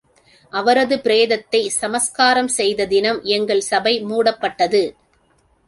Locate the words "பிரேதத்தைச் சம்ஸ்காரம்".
0.97-2.47